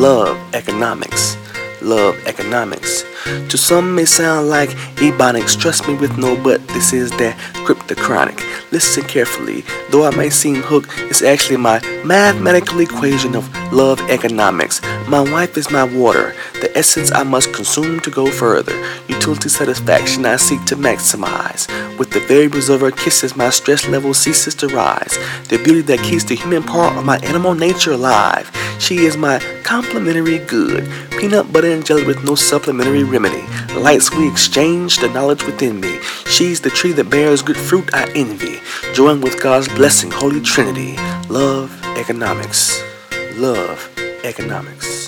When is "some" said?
3.58-3.94